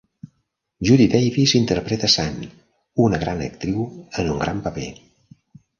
Judy 0.87 1.05
Davis 1.07 1.53
interpreta 1.53 2.07
a 2.07 2.11
Sand: 2.15 2.49
una 3.05 3.21
gran 3.27 3.47
actriu 3.51 3.87
en 3.89 4.35
un 4.35 4.45
gran 4.47 4.65
paper. 4.69 4.93